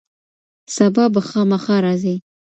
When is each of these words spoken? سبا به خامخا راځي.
سبا 0.75 1.05
به 1.13 1.21
خامخا 1.29 1.77
راځي. 1.85 2.15